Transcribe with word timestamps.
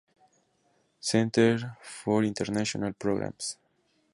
Center 0.99 1.77
for 1.83 2.23
International 2.23 2.91
Programs. 2.91 3.57